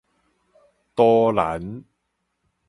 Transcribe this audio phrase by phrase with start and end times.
[0.95, 1.83] 都蘭